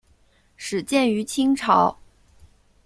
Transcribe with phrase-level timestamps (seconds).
[0.55, 1.95] 始建于清朝。